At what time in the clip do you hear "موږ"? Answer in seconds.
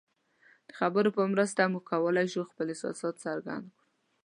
1.71-1.83